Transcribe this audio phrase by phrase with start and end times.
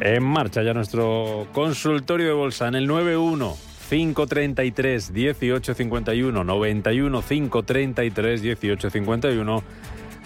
[0.00, 3.56] En marcha ya nuestro consultorio de bolsa en el 91
[3.88, 9.62] 533 1851 91 533 1851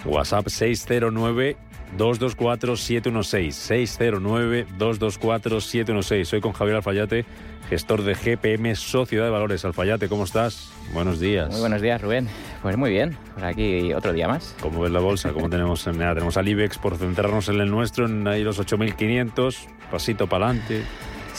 [0.05, 1.57] WhatsApp 609
[1.97, 7.25] 224 716 609 224 716 Soy con Javier Alfayate,
[7.69, 9.63] gestor de GPM Sociedad de Valores.
[9.65, 10.71] Alfayate, ¿cómo estás?
[10.93, 11.49] Buenos días.
[11.51, 12.27] Muy buenos días, Rubén.
[12.61, 14.55] Pues muy bien, por aquí otro día más.
[14.61, 15.31] ¿Cómo ves la bolsa?
[15.33, 15.85] ¿Cómo tenemos?
[15.87, 20.27] en- nada, tenemos al IBEX por centrarnos en el nuestro, en ahí los 8.500, pasito
[20.27, 20.83] para adelante,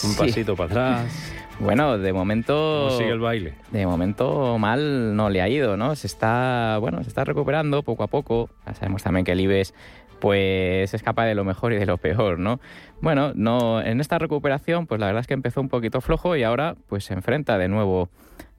[0.04, 0.16] un Sí.
[0.18, 1.30] pasito para atrás.
[1.60, 2.86] Bueno, de momento.
[2.88, 3.54] ¿Cómo sigue el baile?
[3.70, 5.94] De momento mal no le ha ido, ¿no?
[5.94, 8.50] Se está, bueno, se está recuperando poco a poco.
[8.66, 9.72] Ya sabemos también que el IBEX
[10.24, 12.58] pues es capaz de lo mejor y de lo peor, ¿no?
[13.02, 16.42] Bueno, no, en esta recuperación, pues la verdad es que empezó un poquito flojo y
[16.42, 18.08] ahora pues se enfrenta de nuevo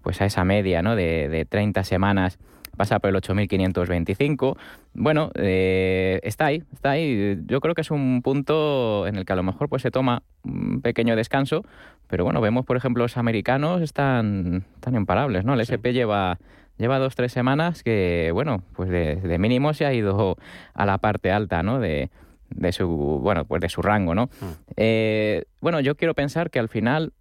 [0.03, 0.95] pues a esa media, ¿no?
[0.95, 2.37] De, de 30 semanas
[2.77, 4.57] pasa por el 8.525.
[4.93, 7.39] Bueno, eh, está ahí, está ahí.
[7.47, 10.21] Yo creo que es un punto en el que a lo mejor pues se toma
[10.43, 11.63] un pequeño descanso,
[12.05, 15.55] pero bueno, vemos por ejemplo los americanos están, están imparables, ¿no?
[15.55, 16.37] El SP lleva
[16.77, 20.37] lleva dos tres semanas que bueno, pues de, de mínimo se ha ido
[20.73, 21.79] a la parte alta, ¿no?
[21.79, 22.09] De,
[22.49, 24.29] de su bueno, pues de su rango, ¿no?
[24.75, 27.13] Eh, bueno, yo quiero pensar que al final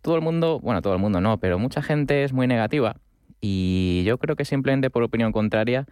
[0.00, 2.96] todo el mundo, bueno, todo el mundo no, pero mucha gente es muy negativa
[3.40, 5.86] y yo creo que simplemente por opinión contraria,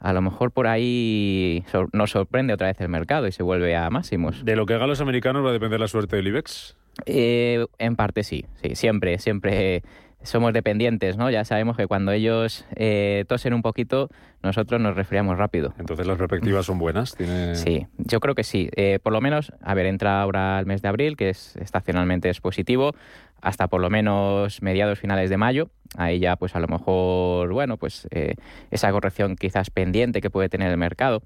[0.00, 3.88] a lo mejor por ahí nos sorprende otra vez el mercado y se vuelve a
[3.90, 4.44] máximos.
[4.44, 6.76] ¿De lo que hagan los americanos va a depender la suerte del IBEX?
[7.04, 9.82] Eh, en parte sí, sí, siempre, siempre
[10.22, 11.30] somos dependientes, ¿no?
[11.30, 14.08] Ya sabemos que cuando ellos eh, tosen un poquito,
[14.42, 15.74] nosotros nos resfriamos rápido.
[15.78, 17.14] Entonces las perspectivas son buenas.
[17.14, 17.54] Tiene...
[17.54, 18.68] Sí, yo creo que sí.
[18.76, 22.28] Eh, por lo menos, a ver, entra ahora el mes de abril, que es estacionalmente
[22.28, 22.92] es positivo,
[23.40, 25.70] hasta por lo menos mediados finales de mayo.
[25.96, 28.34] Ahí ya, pues a lo mejor, bueno, pues eh,
[28.70, 31.22] esa corrección quizás pendiente que puede tener el mercado.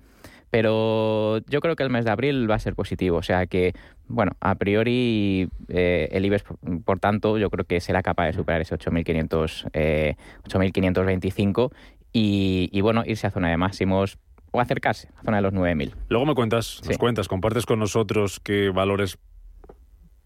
[0.51, 3.19] Pero yo creo que el mes de abril va a ser positivo.
[3.19, 3.73] O sea que,
[4.09, 8.33] bueno, a priori eh, el IBEX, por, por tanto, yo creo que será capaz de
[8.33, 10.17] superar ese 8.500, eh,
[10.49, 11.71] 8.525
[12.13, 14.19] y, y, bueno, irse a zona de máximos
[14.51, 15.95] o acercarse a zona de los 9.000.
[16.09, 16.99] Luego me cuentas, nos Sí.
[16.99, 19.19] cuentas, compartes con nosotros qué valores,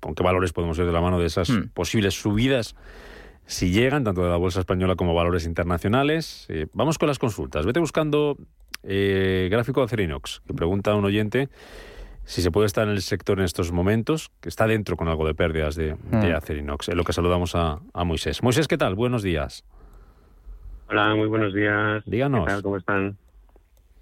[0.01, 1.69] con qué valores podemos ir de la mano de esas Hmm.
[1.75, 2.75] posibles subidas
[3.47, 6.47] si llegan, tanto de la bolsa española como valores internacionales.
[6.49, 7.67] Eh, vamos con las consultas.
[7.67, 8.37] Vete buscando
[8.83, 11.49] eh, gráfico de Acerinox, que pregunta a un oyente
[12.27, 15.27] si se puede estar en el sector en estos momentos, que está dentro con algo
[15.27, 16.37] de pérdidas de, de Hmm.
[16.37, 16.89] Acerinox.
[16.89, 18.43] En lo que saludamos a, a Moisés.
[18.43, 18.95] Moisés, ¿qué tal?
[18.95, 19.63] Buenos días.
[20.89, 22.03] Hola, muy buenos días.
[22.07, 22.47] Díganos.
[22.47, 22.63] ¿Qué tal?
[22.63, 23.19] ¿Cómo están?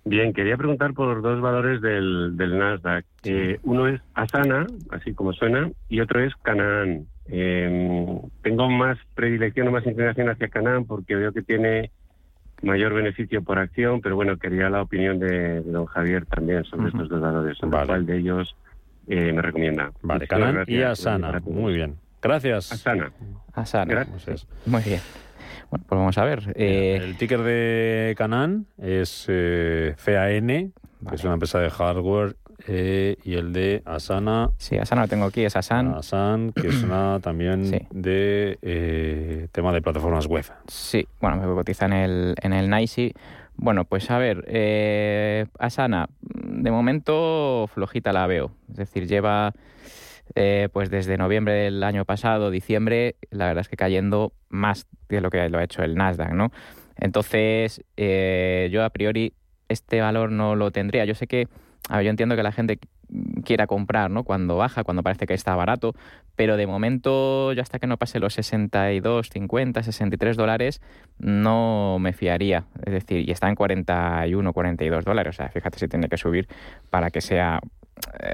[0.05, 3.05] Bien, quería preguntar por dos valores del, del Nasdaq.
[3.23, 7.07] Eh, uno es Asana, así como suena, y otro es Canaan.
[7.27, 11.93] Eh, tengo más predilección o más inclinación hacia Canaan porque veo que tiene
[12.63, 16.89] mayor beneficio por acción, pero bueno, quería la opinión de, de don Javier también sobre
[16.89, 17.87] estos dos valores, sobre Vale.
[17.87, 18.57] cuál de ellos
[19.07, 19.93] eh, me recomienda.
[20.03, 20.83] Vale, Canaan y.
[20.83, 21.41] Asana.
[21.45, 21.95] Muy bien.
[22.21, 22.73] Gracias.
[22.73, 23.13] Asana.
[23.53, 23.93] Asana.
[23.93, 24.49] Gracias.
[24.67, 25.01] Muy bien.
[25.73, 26.53] Bueno, pues vamos a ver.
[26.55, 31.15] Eh, el ticker de Canaan es eh, CAN, que Vale.
[31.17, 32.37] es una empresa de hardware,
[32.69, 35.95] eh, y el de Asana, sí, Asana lo tengo aquí, es Asan.
[35.95, 37.79] Asan, que es una también Sí.
[37.91, 40.45] de eh, tema de plataformas web.
[40.69, 43.15] Sí, bueno, me cotiza en el, en el NICE.
[43.57, 48.51] Bueno, pues a ver, eh, Asana, de momento flojita la veo.
[48.71, 49.53] Es decir, lleva
[50.35, 55.21] eh, pues desde noviembre del año pasado, diciembre, la verdad es que cayendo más de
[55.21, 56.51] lo que lo ha hecho el Nasdaq, ¿no?
[56.97, 59.35] Entonces, eh, yo a priori
[59.69, 61.05] este valor no lo tendría.
[61.05, 61.49] Yo sé que,
[61.91, 62.79] yo entiendo que la gente
[63.45, 64.25] quiera comprar, ¿no?
[64.25, 65.95] Cuando baja, cuando parece que está barato,
[66.37, 70.81] pero de momento, yo hasta que no pase los 62, 50, 63 dólares,
[71.19, 72.65] no me fiaría.
[72.85, 75.35] Es decir, y está en 41, 42 dólares.
[75.35, 76.49] O sea, fíjate si tiene que subir
[76.91, 77.61] para que sea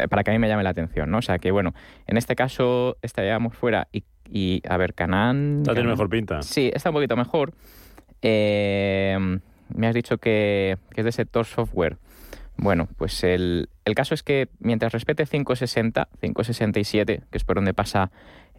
[0.08, 1.18] para que a mí me llame la atención, ¿no?
[1.18, 1.74] O sea que bueno,
[2.06, 5.58] en este caso estaríamos fuera y, y a ver, Canán.
[5.62, 6.42] Esta tiene mejor pinta.
[6.42, 7.52] Sí, está un poquito mejor.
[8.22, 9.38] Eh,
[9.74, 11.96] me has dicho que, que es de sector software.
[12.56, 17.72] Bueno, pues el, el caso es que mientras respete 560, 567, que es por donde
[17.72, 18.10] pasa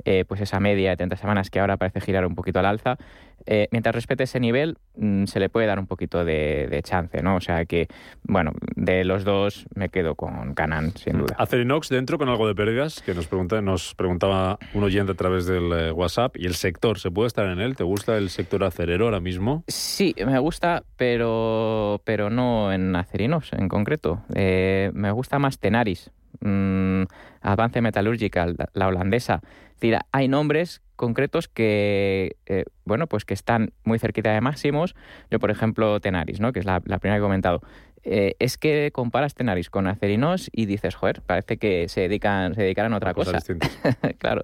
[0.06, 2.98] eh, pues esa media de 30 semanas que ahora parece girar un poquito al alza,
[3.46, 7.22] eh, mientras respete ese nivel, mm, se le puede dar un poquito de, de chance,
[7.22, 7.36] ¿no?
[7.36, 7.88] O sea que,
[8.24, 11.36] bueno, de los dos me quedo con Canan, sin duda.
[11.38, 15.46] Acerinox dentro con algo de pérdidas, que nos, pregunta, nos preguntaba un oyente a través
[15.46, 16.36] del eh, WhatsApp.
[16.38, 17.00] ¿Y el sector?
[17.00, 17.76] ¿Se puede estar en él?
[17.76, 19.64] ¿Te gusta el sector acerero ahora mismo?
[19.68, 24.24] Sí, me gusta, pero, pero no en Acerinox en concreto.
[24.36, 27.04] Eh, me gusta más Tenaris, mm,
[27.42, 29.42] Avance Metallurgical, la, la holandesa.
[29.44, 34.96] Es decir, hay nombres concretos que, eh, bueno, pues que están muy cerquita de máximos.
[35.32, 36.52] Yo, por ejemplo, Tenaris, ¿no?
[36.52, 37.62] Que es la, la primera que he comentado.
[38.04, 42.64] Eh, es que comparas Tenaris con Acerinos y dices, joder, parece que se dedican, se
[42.64, 43.40] dedicaran a otra cosa.
[44.18, 44.44] Claro.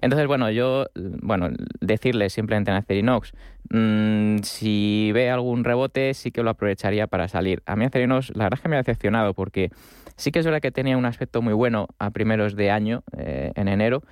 [0.00, 1.48] Entonces, bueno, yo, bueno,
[1.80, 3.32] decirle simplemente en Acerinox,
[3.70, 7.64] mm, si ve algún rebote, sí que lo aprovecharía para salir.
[7.66, 9.70] A mí Acerinox, la verdad es que me ha decepcionado porque
[10.14, 13.50] sí que es verdad que tenía un aspecto muy bueno a primeros de año, eh,
[13.56, 14.04] en enero,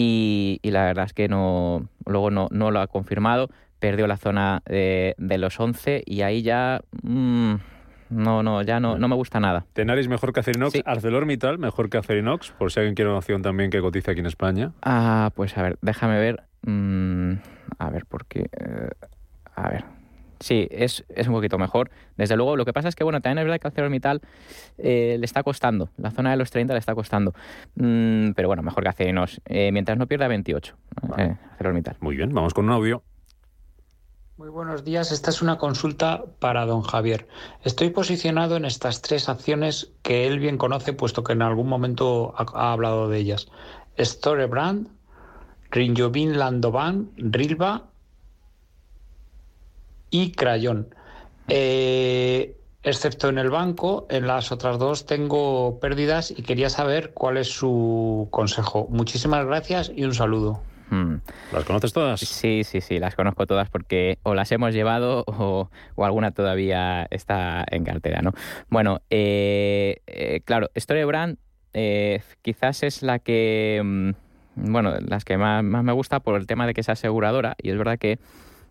[0.00, 3.48] y, y la verdad es que no, luego no, no lo ha confirmado.
[3.80, 6.82] Perdió la zona de, de los 11 y ahí ya...
[7.02, 7.54] mm,
[8.10, 9.66] no, no, ya no, no me gusta nada.
[9.72, 10.72] Tenaris mejor que Acerinox.
[10.72, 10.82] Sí.
[10.86, 14.26] ArcelorMittal mejor que Acerinox, por si alguien quiere una opción también que cotice aquí en
[14.26, 14.72] España.
[14.82, 16.44] Ah, pues a ver, déjame ver.
[16.62, 17.32] mm,
[17.78, 18.48] a ver, porque.
[18.58, 18.90] eh,
[19.56, 19.84] a ver.
[20.40, 21.90] Sí, es, es un poquito mejor.
[22.16, 24.20] Desde luego, lo que pasa es que, bueno, también es verdad que ArcelorMittal
[24.78, 25.90] eh, le está costando.
[25.96, 27.34] La zona de los 30 le está costando.
[27.74, 29.40] Mm, pero bueno, mejor que Acerinos.
[29.46, 30.76] Eh, mientras no pierda 28.
[31.02, 31.24] Vale.
[31.24, 31.96] eh, ArcelorMittal.
[32.00, 33.02] Muy bien, vamos con un audio.
[34.36, 35.10] Muy buenos días.
[35.10, 37.26] Esta es una consulta para don Javier.
[37.64, 42.32] Estoy posicionado en estas tres acciones que él bien conoce, puesto que en algún momento
[42.36, 43.48] ha, ha hablado de ellas.
[43.98, 44.88] Storebrand,
[45.72, 47.88] Rinjobin Landovan, Rilva
[50.10, 50.94] y Crayon.
[51.48, 57.36] Eh, excepto en el banco, en las otras dos tengo pérdidas y quería saber cuál
[57.36, 58.86] es su consejo.
[58.90, 60.62] Muchísimas gracias y un saludo.
[60.90, 61.16] Mm.
[61.52, 62.20] ¿Las conoces todas?
[62.20, 67.06] Sí, sí, sí, las conozco todas porque o las hemos llevado o, o alguna todavía
[67.10, 68.32] está en cartera, ¿no?
[68.68, 71.38] Bueno, eh, eh, claro, Storebrand
[71.74, 74.10] eh, quizás es la que, mm,
[74.72, 77.70] bueno, las que más, más me gusta por el tema de que es aseguradora y
[77.70, 78.18] es verdad que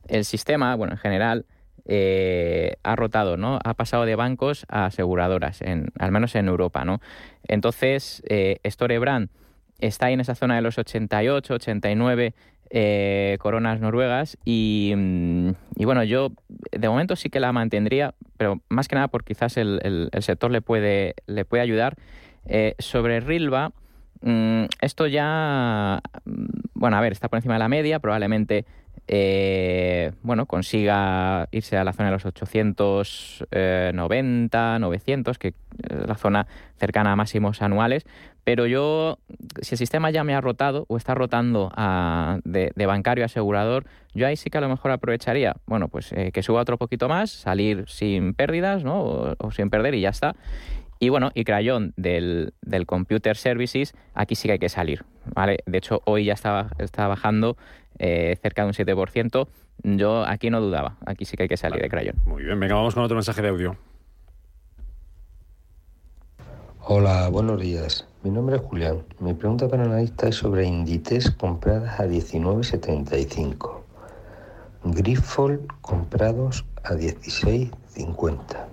[0.07, 1.45] el sistema, bueno, en general,
[1.89, 3.59] eh, ha rotado, ¿no?
[3.63, 6.99] Ha pasado de bancos a aseguradoras, en, al menos en Europa, ¿no?
[7.47, 9.29] Entonces, eh, Storebrand
[9.79, 12.33] está ahí en esa zona de los 88, 89
[12.69, 18.59] eh, coronas noruegas y, mm, y bueno, yo de momento sí que la mantendría, pero
[18.67, 21.95] más que nada porque quizás el, sector le puede, le puede ayudar.
[22.79, 23.71] Sobre Rilva,
[24.21, 28.65] mm, esto ya, mm, bueno, a ver, está por encima de la media, probablemente
[29.07, 35.53] eh, bueno, consiga irse a la zona de los 890, 900, que es
[36.07, 36.47] la zona
[36.77, 38.05] cercana a máximos anuales.
[38.43, 39.19] Pero yo,
[39.61, 43.85] si el sistema ya me ha rotado o está rotando a- de, bancario a asegurador,
[44.13, 47.09] yo ahí sí que a lo mejor aprovecharía, bueno, pues eh, que suba otro poquito
[47.09, 49.35] más, salir sin pérdidas, ¿no?
[49.37, 50.35] O, sin perder y ya está.
[50.99, 55.03] Y bueno, y Crayon del, del Computer Services, aquí sí que hay que salir,
[55.35, 55.59] ¿vale?
[55.65, 57.55] De hecho, hoy ya estaba, está bajando
[57.99, 59.47] eh, cerca de un 7%.
[59.83, 62.15] Yo aquí no dudaba, aquí sí que hay que salir de Crayon.
[62.25, 63.75] Muy bien, venga, vamos con otro mensaje de audio.
[66.89, 68.07] Hola, buenos días.
[68.23, 69.03] Mi nombre es Julián.
[69.19, 73.81] Mi pregunta para el analista es sobre Inditex compradas a 19.75.
[74.85, 78.67] Grifols comprados a 16.50.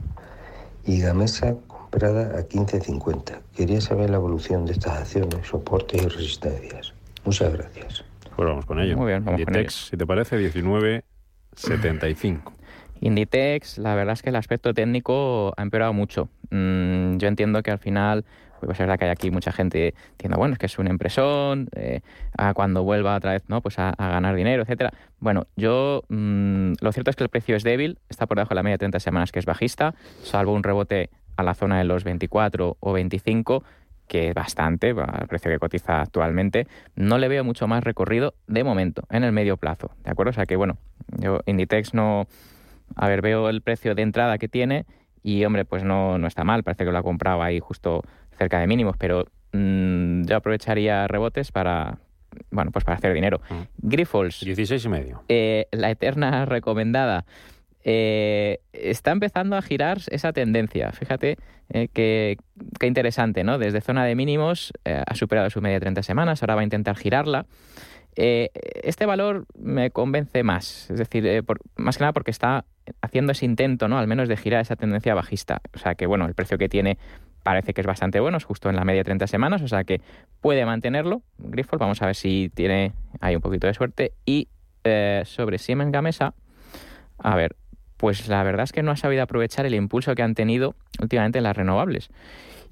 [0.86, 3.40] Y Gamesa comprada a 15.50.
[3.54, 6.92] Quería saber la evolución de estas acciones, soportes y resistencias.
[7.24, 8.04] Muchas gracias.
[8.36, 8.96] Pues vamos con ello.
[8.96, 12.52] Muy bien, vamos con Inditex, si te parece, 19.75.
[13.00, 16.28] Inditex, la verdad es que el aspecto técnico ha empeorado mucho.
[16.50, 18.24] Mm, yo entiendo que al final,
[18.60, 21.68] pues es verdad que hay aquí mucha gente diciendo, bueno, es que es una impresión,
[21.76, 22.00] eh,
[22.36, 23.60] a cuando vuelva otra vez, ¿no?
[23.60, 24.92] Pues a, a ganar dinero, etcétera.
[25.18, 28.56] Bueno, yo mm, lo cierto es que el precio es débil, está por debajo de
[28.56, 31.84] la media de 30 semanas que es bajista, salvo un rebote a la zona de
[31.84, 33.64] los 24 o 25
[34.08, 38.62] que es bastante, al precio que cotiza actualmente, no le veo mucho más recorrido de
[38.64, 40.30] momento, en el medio plazo, ¿de acuerdo?
[40.30, 40.76] O sea que, bueno,
[41.18, 42.26] yo Inditex no,
[42.96, 44.84] a ver, veo el precio de entrada que tiene
[45.22, 46.62] y, hombre, pues no, no está mal.
[46.62, 48.02] Parece que lo ha comprado ahí justo
[48.36, 51.98] cerca de mínimos, pero mm, yo aprovecharía rebotes para,
[52.50, 53.40] bueno, pues para hacer dinero.
[53.48, 53.62] Mm.
[53.78, 55.22] Grifols, 16 y medio.
[55.28, 57.24] eh, la eterna recomendada,
[57.84, 60.90] eh, está empezando a girar esa tendencia.
[60.92, 61.36] Fíjate
[61.70, 63.58] eh, qué interesante, ¿no?
[63.58, 66.64] Desde zona de mínimos eh, ha superado su media de 30 semanas, ahora va a
[66.64, 67.46] intentar girarla.
[68.16, 68.50] Eh,
[68.82, 71.44] este valor me convence más, es decir,
[71.76, 72.64] más que nada porque está
[73.00, 73.98] haciendo ese intento, ¿no?
[73.98, 75.62] Al menos de girar esa tendencia bajista.
[75.74, 76.98] O sea que, bueno, el precio que tiene
[77.42, 79.84] parece que es bastante bueno, es justo en la media de 30 semanas, o sea
[79.84, 80.00] que
[80.40, 81.22] puede mantenerlo.
[81.38, 84.12] Grifols, vamos a ver si tiene ahí un poquito de suerte.
[84.24, 84.48] Y
[85.24, 86.34] sobre Siemens Gamesa,
[87.18, 87.56] a ver,
[87.96, 91.38] pues la verdad es que no ha sabido aprovechar el impulso que han tenido últimamente
[91.38, 92.10] en las renovables.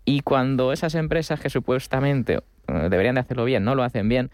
[0.05, 4.31] Y cuando esas empresas que supuestamente eh, deberían de hacerlo bien no lo hacen bien,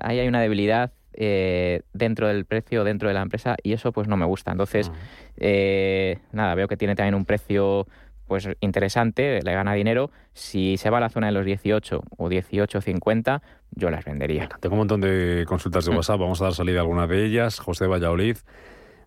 [0.00, 4.08] ahí hay una debilidad eh, dentro del precio, dentro de la empresa, y eso pues
[4.08, 4.52] no me gusta.
[4.52, 4.90] Entonces,
[5.36, 7.86] eh, nada, veo que tiene también un precio
[8.26, 10.12] pues interesante, le gana dinero.
[10.34, 13.42] Si se va a la zona de los 18 o 18.50,
[13.72, 14.48] yo las vendería.
[14.60, 15.90] Tengo un montón de consultas de.
[15.96, 17.58] WhatsApp, vamos a dar salida a algunas de ellas.
[17.58, 18.36] José Valladolid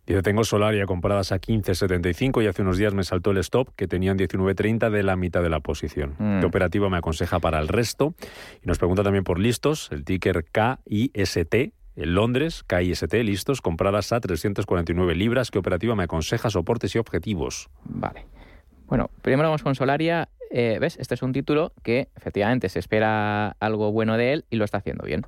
[0.06, 3.88] dice, tengo Solaria compradas a 15.75 y hace unos días me saltó el stop que
[3.88, 6.16] tenían 19.30 de la mitad de la posición.
[6.18, 6.40] Mm.
[6.40, 8.16] ¿Qué operativa me aconseja para el resto?
[8.64, 11.54] Y nos pregunta también por listos, el ticker KIST,
[11.96, 15.52] en Londres, KIST, listos, compradas a 349 libras.
[15.52, 17.70] ¿Qué operativa me aconseja soportes y objetivos?
[17.84, 18.26] Vale.
[18.88, 20.30] Bueno, primero vamos con Solaria.
[20.50, 20.98] Eh, ¿Ves?
[21.00, 24.78] Este es un título que efectivamente se espera algo bueno de él y lo está
[24.78, 25.26] haciendo bien.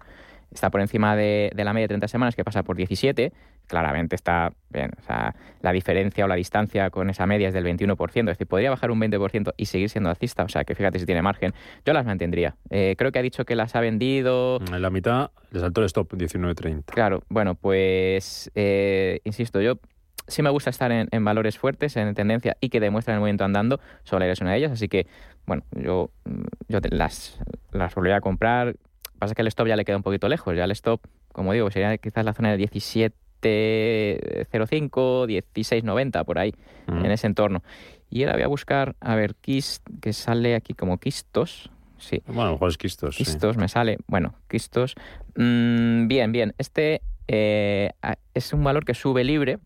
[0.52, 3.34] Está por encima de, de la media de 30 semanas, que pasa por 17.
[3.68, 4.92] Claramente está bien.
[5.00, 8.20] O sea, la diferencia o la distancia con esa media es del 21%.
[8.20, 10.44] Es decir, podría bajar un 20% y seguir siendo alcista.
[10.44, 11.54] O sea, que fíjate si tiene margen.
[11.86, 12.56] Yo las mantendría.
[12.70, 14.60] Eh, creo que ha dicho que las ha vendido.
[14.72, 16.86] En la mitad le saltó el stop 19.30.
[16.86, 19.80] Claro, bueno, pues eh, insisto, yo
[20.28, 23.44] sí me gusta estar en, en valores fuertes, en tendencia y que demuestran el movimiento
[23.46, 23.80] andando.
[24.04, 25.06] Solar es una de ellas, así que,
[25.46, 26.10] bueno, yo,
[26.68, 27.40] yo te- las,
[27.72, 28.76] las volvería a comprar.
[29.20, 30.56] Pasa que el stop ya le queda un poquito lejos.
[30.56, 36.54] Ya el stop, como digo, sería quizás la zona de 17.05, 16.90, por ahí,
[36.88, 37.06] Mm.
[37.06, 37.64] en ese entorno.
[38.10, 41.70] Y ahora voy a buscar, a ver, Kist, que sale aquí como Quistos.
[41.98, 43.16] Sí, Bueno, a lo mejor es quistos.
[43.16, 43.24] sí.
[43.24, 43.98] Quistos me sale.
[44.08, 44.96] Bueno, Quistos.
[45.36, 46.54] Mm, bien, bien.
[46.58, 47.92] Este eh,
[48.34, 49.58] es un valor que sube libre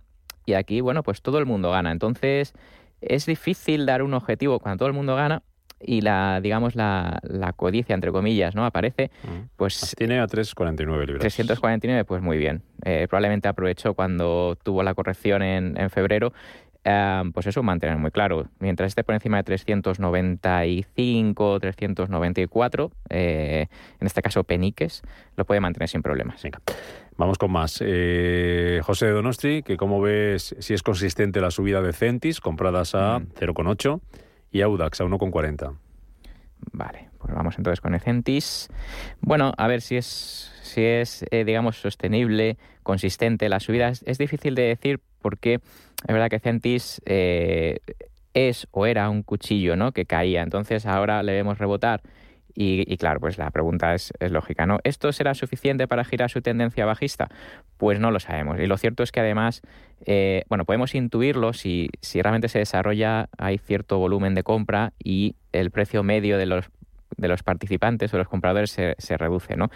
[0.45, 1.91] y aquí, bueno, pues todo el mundo gana.
[1.91, 2.53] Entonces,
[3.01, 5.41] es difícil dar un objetivo cuando todo el mundo gana
[5.81, 8.65] y la, digamos, la, la codicia, entre comillas, ¿no?
[8.65, 9.47] Aparece, Mm.
[9.55, 11.19] pues Tiene a 3,49 libras.
[11.19, 12.61] 349, pues muy bien.
[12.85, 16.33] Eh, probablemente aprovechó cuando tuvo la corrección en, en febrero.
[16.85, 18.47] eh, pues eso, mantener muy claro.
[18.59, 23.67] Mientras esté por encima de 395, 394, eh,
[23.99, 25.01] en este caso Peniques,
[25.35, 26.41] lo puede mantener sin problemas.
[26.41, 26.59] Venga,
[27.17, 27.83] vamos con más.
[27.85, 32.95] Eh, José de Donosti, que cómo ves si es consistente la subida de Centis, compradas
[32.95, 33.27] a Mm.
[33.37, 33.99] 0,8
[34.51, 35.75] y Audax a 1,40.
[36.71, 38.69] Vale, pues vamos entonces con Ecentis.
[39.21, 43.49] Bueno, a ver si es, si es eh, digamos, sostenible, consistente.
[43.49, 47.79] La subida es, es difícil de decir porque es verdad que Ecentis eh,
[48.33, 49.91] es o era un cuchillo ¿no?
[49.91, 50.41] que caía.
[50.41, 52.01] Entonces ahora le vemos rebotar.
[52.53, 54.79] Y, y claro, pues la pregunta es, es lógica, ¿no?
[54.83, 57.29] ¿Esto será suficiente para girar su tendencia bajista?
[57.77, 58.59] Pues no lo sabemos.
[58.59, 59.61] Y lo cierto es que además,
[60.05, 65.35] eh, bueno, podemos intuirlo si, si realmente se desarrolla, hay cierto volumen de compra y
[65.51, 66.65] el precio medio de los,
[67.17, 69.69] de los participantes o los compradores se, se reduce, ¿no?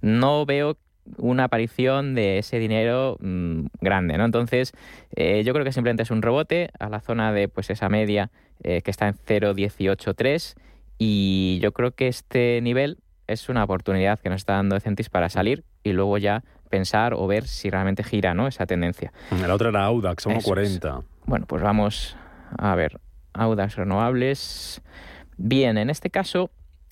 [0.00, 0.76] No veo
[1.18, 4.24] una aparición de ese dinero mm, grande, ¿no?
[4.24, 4.72] Entonces,
[5.16, 8.30] eh, yo creo que simplemente es un rebote a la zona de pues esa media
[8.62, 10.54] eh, que está en 0.183
[11.02, 15.30] y yo creo que este nivel es una oportunidad que nos está dando Centis para
[15.30, 18.46] salir y luego ya pensar o ver si realmente gira, ¿no?
[18.46, 19.10] Esa tendencia.
[19.30, 21.02] La otra era Audax a Eso 1,40.
[21.24, 22.18] Bueno, pues vamos
[22.58, 23.00] a ver.
[23.32, 24.82] Audax renovables.
[25.38, 26.50] Bien, en este caso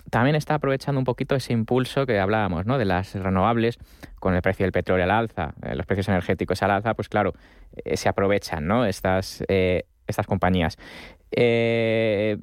[0.08, 2.78] también está aprovechando un poquito ese impulso que hablábamos, ¿no?
[2.78, 3.78] De las renovables
[4.18, 7.34] con el precio del petróleo al alza, eh, los precios energéticos al alza, pues claro,
[7.84, 8.86] eh, se aprovechan, ¿no?
[8.86, 10.78] Estas, eh, estas compañías.
[11.30, 12.38] Eh,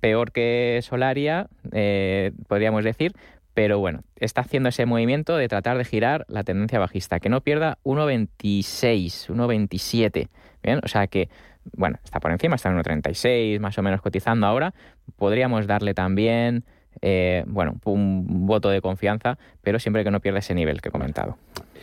[0.00, 3.12] peor que Solaria, eh, podríamos decir,
[3.54, 7.40] pero bueno, está haciendo ese movimiento de tratar de girar la tendencia bajista, que no
[7.40, 10.28] pierda 1,26, 1,27.
[10.62, 11.28] Bien, o sea que,
[11.72, 14.74] bueno, está por encima, está en 1,36 más o menos cotizando ahora.
[15.16, 16.64] Podríamos darle también,
[17.02, 20.92] eh, bueno, un voto de confianza, pero siempre que no pierda ese nivel que he
[20.92, 21.36] comentado.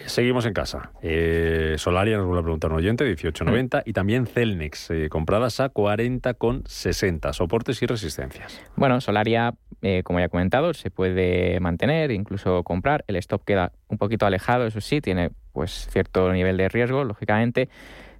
[0.05, 0.91] Seguimos en casa.
[1.01, 3.83] Eh, Solaria nos vuelve a preguntar un oyente, 18,90.
[3.85, 7.33] Y también Celnex, eh, compradas a 40,60.
[7.33, 8.61] Soportes y resistencias.
[8.75, 13.03] Bueno, Solaria, eh, como ya he comentado, se puede mantener, incluso comprar.
[13.07, 17.69] El stop queda un poquito alejado, eso sí, tiene pues cierto nivel de riesgo, lógicamente.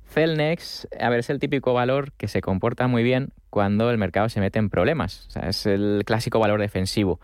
[0.07, 4.29] Celnex, a ver, es el típico valor que se comporta muy bien cuando el mercado
[4.29, 5.27] se mete en problemas.
[5.27, 7.19] O sea, es el clásico valor defensivo.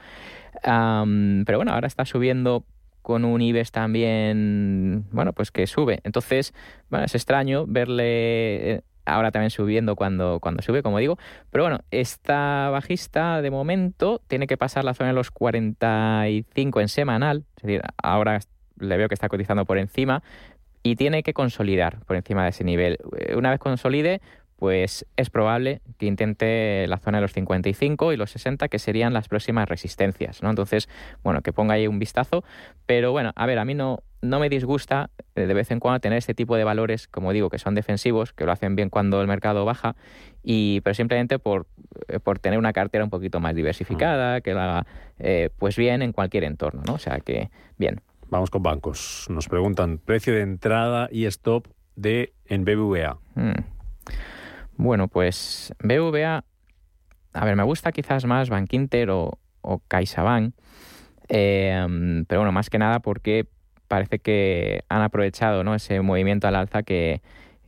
[0.63, 2.65] Pero bueno, ahora está subiendo
[3.01, 6.00] con un IBEX también, bueno, pues que sube.
[6.03, 6.53] Entonces,
[6.89, 11.17] bueno, es extraño verle eh, ahora también subiendo cuando, cuando sube, como digo.
[11.50, 16.88] Pero bueno, esta bajista de momento tiene que pasar la zona de los 45 en
[16.88, 17.46] semanal.
[17.58, 18.39] Es decir, ahora
[18.79, 20.24] le veo que está cotizando por encima
[20.84, 22.98] y tiene que consolidar por encima de ese nivel.
[23.17, 24.22] Eh, Una vez consolide,
[24.62, 29.12] pues es probable que intente la zona de los 55 y los 60, que serían
[29.12, 30.51] las próximas resistencias, ¿no?
[30.51, 30.88] Entonces,
[31.24, 32.44] bueno, que ponga ahí un vistazo.
[32.86, 36.00] Pero bueno, a ver, a mí no, no me disgusta eh, de vez en cuando
[36.00, 39.20] tener este tipo de valores, como digo, que son defensivos, que lo hacen bien cuando
[39.20, 39.96] el mercado baja,
[40.44, 41.65] y pero simplemente por,
[42.08, 44.88] eh, por tener una cartera un poquito más diversificada, que la haga
[45.18, 46.94] eh, pues bien en cualquier entorno, ¿no?
[46.94, 47.50] O sea que
[47.80, 48.00] bien.
[48.30, 49.25] Vamos con bancos.
[49.27, 51.65] Nos preguntan precio de entrada y stop
[51.96, 53.18] de en BBVA.
[53.34, 53.82] Mm.
[54.84, 56.44] Bueno, pues BVA,
[57.34, 60.56] a ver, me gusta quizás más Bankinter o, o CaixaBank,
[61.30, 63.46] eh, pero bueno, más que nada porque
[63.88, 65.76] parece que han aprovechado ¿no?
[65.76, 67.22] ese movimiento al alza que,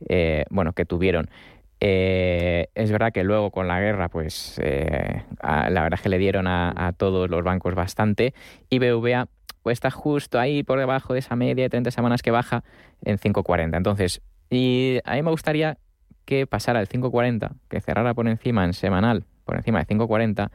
[0.08, 1.30] eh, bueno, que tuvieron.
[1.78, 6.08] Eh, es verdad que luego con la guerra, pues eh, a- la verdad es que
[6.08, 8.34] le dieron a, a todos los bancos bastante
[8.70, 9.28] y BVA
[9.62, 12.64] pues, está justo ahí por debajo de esa media de 30 semanas que baja
[13.04, 13.76] en 5.40.
[13.76, 15.78] Entonces, y a mí me gustaría
[16.24, 20.50] que pasara el 5.40, que cerrara por encima en semanal, por encima de 5.40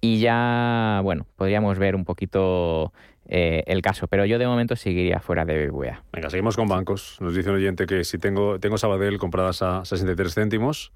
[0.00, 2.92] y ya, bueno, podríamos ver un poquito
[3.26, 6.04] eh, el caso, pero yo de momento seguiría fuera de BBVA.
[6.12, 7.18] Venga, seguimos con bancos.
[7.20, 10.92] Nos dice un oyente que si tengo, tengo Sabadell compradas a 63 céntimos,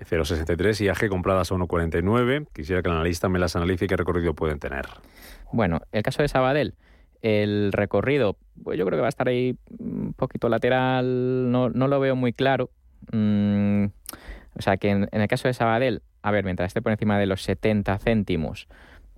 [0.00, 2.46] 0,63 y AG compradas a 1,49.
[2.52, 4.86] Quisiera que el analista me las analice y qué recorrido pueden tener.
[5.50, 6.74] Bueno, el caso de Sabadell,
[7.22, 11.88] el recorrido, pues yo creo que va a estar ahí un poquito lateral, no, no
[11.88, 12.70] lo veo muy claro.
[13.12, 13.86] Mm,
[14.56, 17.18] o sea que en, en el caso de Sabadell, a ver, mientras esté por encima
[17.18, 18.68] de los 70 céntimos,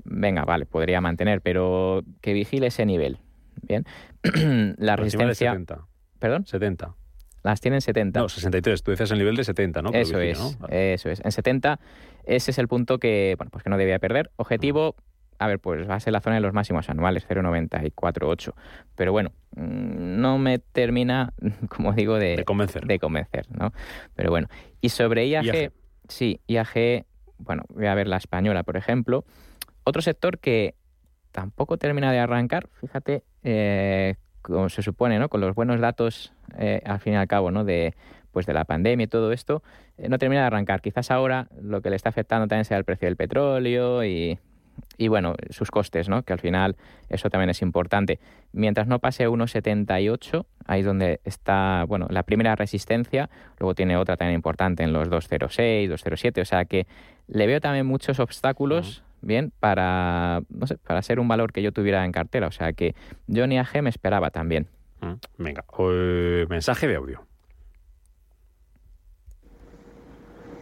[0.05, 3.19] venga, vale, podría mantener, pero que vigile ese nivel.
[3.63, 3.85] Bien.
[4.79, 5.53] La Por encima de resistencia.
[5.53, 5.87] 70.
[6.19, 6.47] ¿Perdón?
[6.47, 6.95] 70.
[7.43, 8.21] Las tienen 70.
[8.21, 8.83] No, 63.
[8.83, 9.91] Tú decías el nivel de 70, ¿no?
[9.93, 10.69] Eso vigila, es, ¿no?
[10.69, 11.21] eso es.
[11.25, 11.81] En 70,
[12.25, 14.31] ese es el punto que, bueno, pues que no debía perder.
[14.37, 14.95] Objetivo,
[15.43, 18.55] a ver, pues va a ser la zona de los máximos anuales, 0,948.
[18.95, 21.33] Pero bueno, mm, no me termina,
[21.69, 22.87] como digo, de, De convencer.
[22.87, 23.73] de convencer, ¿no?
[24.15, 24.49] Pero bueno.
[24.81, 25.73] Y sobre IAG, IAG.
[26.09, 27.05] sí, IAG,
[27.39, 29.25] bueno, voy a ver la española, por ejemplo.
[29.85, 30.75] Otro sector que
[31.33, 35.29] tampoco termina de arrancar, fíjate, eh, como se supone, ¿no?
[35.29, 37.65] Con los buenos datos, eh, al fin y al cabo, ¿no?
[37.65, 37.95] De,
[38.31, 39.63] pues de la pandemia y todo esto,
[39.99, 40.81] eh, no termina de arrancar.
[40.81, 44.39] Quizás ahora lo que le está afectando también sea el precio del petróleo y,
[44.97, 46.23] y bueno, sus costes, ¿no?
[46.23, 46.77] Que al final
[47.09, 48.21] eso también es importante.
[48.53, 54.17] Mientras no pase 1,78, ahí es donde está, bueno, la primera resistencia, luego tiene otra
[54.17, 56.87] también importante en los 2,06, 2,07, o sea que
[57.27, 61.73] le veo también muchos obstáculos, bien, para, no sé, para ser un valor que yo
[61.73, 62.95] tuviera en cartera, o sea que
[63.27, 64.69] yo ni AG me esperaba también.
[65.01, 67.27] Mm, Venga, eh, mensaje de audio.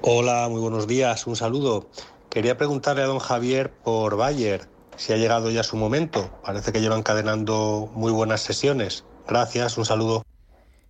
[0.02, 1.90] Hola, muy buenos días, un saludo.
[2.30, 4.60] Quería preguntarle a don Javier por Bayer,
[4.96, 6.30] si ha llegado ya su momento.
[6.44, 9.04] Parece que lleva encadenando muy buenas sesiones.
[9.26, 10.24] Gracias, un saludo.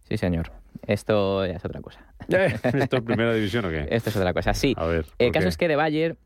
[0.07, 0.53] Sí, señor.
[0.87, 2.05] Esto ya es otra cosa.
[2.29, 3.89] ¿Esto es primera división o qué?
[3.91, 4.53] Esto es otra cosa.
[4.53, 4.75] Sí.
[4.77, 5.07] A ver.
[5.19, 5.49] El ¿por caso qué?
[5.49, 6.19] es que de Bayer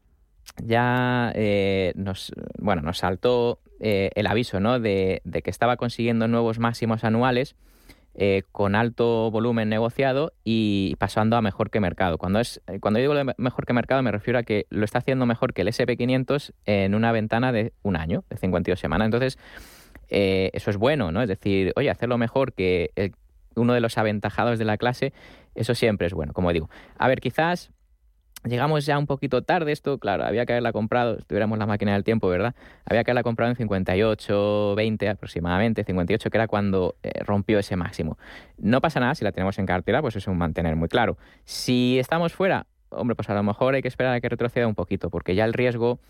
[0.64, 4.80] ya eh, nos, bueno, nos saltó eh, el aviso ¿no?
[4.80, 7.54] de, de que estaba consiguiendo nuevos máximos anuales
[8.16, 12.16] eh, con alto volumen negociado y pasando a mejor que mercado.
[12.16, 15.26] Cuando, es, eh, cuando digo mejor que mercado me refiero a que lo está haciendo
[15.26, 19.06] mejor que el SP500 en una ventana de un año, de 52 semanas.
[19.06, 19.38] Entonces,
[20.08, 21.22] eh, eso es bueno, ¿no?
[21.22, 22.90] Es decir, oye, hacerlo mejor que
[23.56, 25.12] uno de los aventajados de la clase,
[25.56, 26.70] eso siempre es bueno, como digo.
[26.96, 27.72] A ver, quizás
[28.44, 31.94] llegamos ya un poquito tarde, esto, claro, había que haberla comprado, si tuviéramos la máquina
[31.94, 32.54] del tiempo, ¿verdad?
[32.84, 37.76] Había que haberla comprado en 58, 20 aproximadamente, 58, que era cuando eh, rompió ese
[37.76, 38.18] máximo.
[38.58, 41.16] No pasa nada si la tenemos en cartera, pues es un mantener muy claro.
[41.44, 44.74] Si estamos fuera, hombre, pues a lo mejor hay que esperar a que retroceda un
[44.74, 46.00] poquito, porque ya el riesgo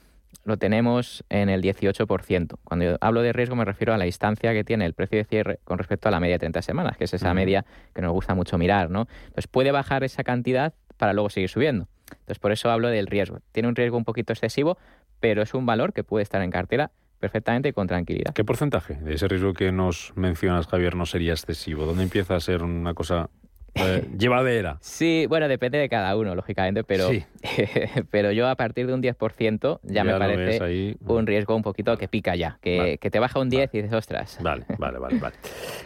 [0.42, 2.57] lo tenemos en el 18%.
[2.64, 5.25] Cuando yo hablo de riesgo me refiero a la distancia que tiene el precio de
[5.25, 8.12] cierre con respecto a la media de 30 semanas, que es esa media que nos
[8.12, 9.07] gusta mucho mirar, ¿no?
[9.27, 11.87] Entonces puede bajar esa cantidad para luego seguir subiendo.
[12.09, 13.40] Entonces por eso hablo del riesgo.
[13.53, 14.79] Tiene un riesgo un poquito excesivo,
[15.21, 18.33] pero es un valor que puede estar en cartera perfectamente y con tranquilidad.
[18.33, 21.85] ¿Qué porcentaje de ese riesgo que nos mencionas, Javier, no sería excesivo?
[21.85, 23.29] ¿Dónde empieza a ser una cosa
[23.74, 24.78] eh, llevadera?
[24.80, 27.24] Sí, bueno, depende de cada uno, lógicamente, pero, Sí.
[28.10, 30.96] pero yo a partir de un 10% ya, me lo ves parece ahí.
[31.06, 32.98] un riesgo un poquito que pica ya, que, Vale.
[32.98, 34.38] que te baja un 10 y dices, ostras.
[34.42, 35.37] Vale, vale, vale, vale.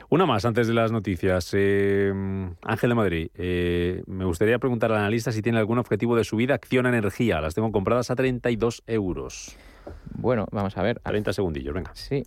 [0.09, 1.51] Una más antes de las noticias.
[1.55, 2.13] Eh,
[2.63, 6.55] Ángel de Madrid, eh, me gustaría preguntar al analista si tiene algún objetivo de subida
[6.55, 7.41] acción energía.
[7.41, 9.57] Las tengo compradas a 32 euros.
[10.15, 11.01] Bueno, vamos a ver.
[11.01, 11.91] 30 segundillos, venga.
[11.95, 12.23] Sí.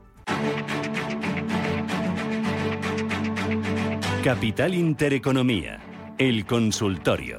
[4.24, 5.78] Capital Intereconomía,
[6.18, 7.38] el consultorio.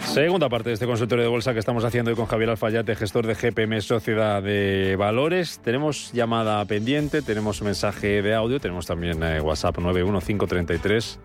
[0.00, 3.28] Segunda parte de este consultorio de bolsa que estamos haciendo hoy con Javier Alfayate, gestor
[3.28, 5.60] de GPM Sociedad de Valores.
[5.60, 11.20] Tenemos llamada pendiente, tenemos mensaje de audio, tenemos también eh, WhatsApp 91533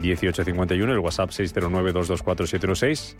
[0.00, 3.16] 1851, el WhatsApp 609224716.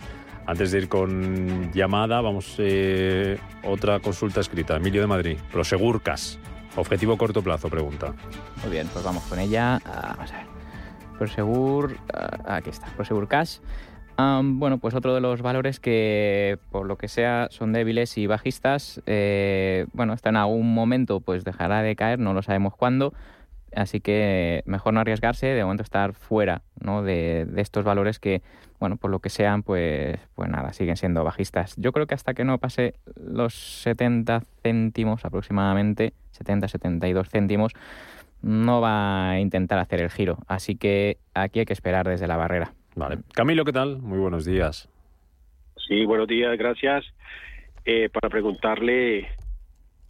[0.47, 4.77] Antes de ir con llamada, vamos eh, otra consulta escrita.
[4.77, 6.39] Emilio de Madrid, Prosegurcas.
[6.77, 8.15] Objetivo corto plazo, pregunta.
[8.63, 9.81] Muy bien, pues vamos con ella.
[9.85, 10.47] Ah, vamos a ver.
[11.19, 13.59] Prosegur, ah, aquí está, Prosegur Cash.
[14.17, 18.27] Am, bueno, pues otro de los valores que, por lo que sea, son débiles y
[18.27, 19.03] bajistas.
[19.07, 23.13] eh, bueno, está en algún momento, pues dejará de caer, no lo sabemos cuándo.
[23.75, 27.03] Así que mejor no arriesgarse, de momento estar fuera ¿no?
[27.03, 28.43] de, de estos valores que,
[28.79, 31.75] bueno, por lo que sean, pues, pues nada, siguen siendo bajistas.
[31.77, 37.73] Yo creo que hasta que no pase los 70 céntimos aproximadamente, 70-72 céntimos,
[38.43, 40.39] no va a intentar hacer el giro.
[40.47, 42.73] Así que aquí hay que esperar desde la barrera.
[42.97, 43.19] Vale.
[43.35, 43.99] Camilo, ¿qué tal?
[43.99, 44.89] Muy buenos días.
[45.87, 47.05] Sí, buenos días, gracias.
[47.85, 49.29] Eh, para preguntarle